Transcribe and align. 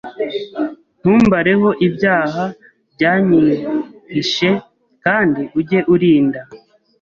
Ntumbareho 0.99 1.69
ibyaha 1.87 2.43
byanyihishe, 2.93 4.49
kandi 5.03 5.41
ujye 5.59 5.79
urinda 5.93 6.41